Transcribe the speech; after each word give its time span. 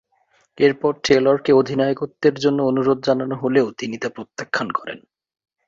এরপর 0.57 0.91
টেলরকে 1.03 1.51
অধিনায়কত্বের 1.53 2.35
জন্য 2.35 2.59
অনুরোধ 2.61 2.99
জানানো 3.03 3.35
হলেও 3.35 3.67
তিনি 3.71 3.95
তা 3.97 4.09
প্রত্যাখ্যান 4.09 4.67
করেন। 4.71 4.99